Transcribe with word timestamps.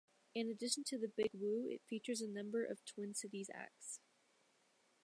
In 0.33 0.47
addition 0.49 0.83
to 0.85 0.97
the 0.97 1.07
Big 1.15 1.29
Wu 1.31 1.67
it 1.69 1.83
features 1.87 2.21
a 2.21 2.27
number 2.27 2.65
of 2.65 2.83
Twin 2.85 3.13
Cities 3.13 3.51
acts. 3.53 3.99